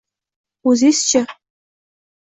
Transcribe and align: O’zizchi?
O’zizchi? 0.71 1.21